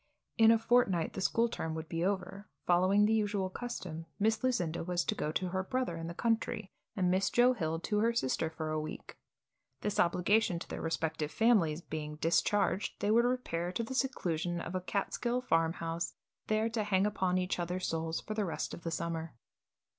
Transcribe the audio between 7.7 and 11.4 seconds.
to her sister for a week. This obligation to their respective